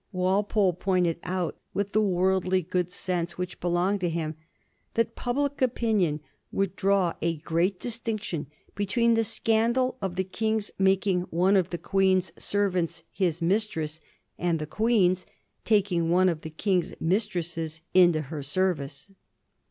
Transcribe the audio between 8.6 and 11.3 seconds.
between the scandal of the King's making